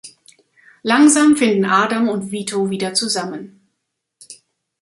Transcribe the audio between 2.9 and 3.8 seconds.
zusammen.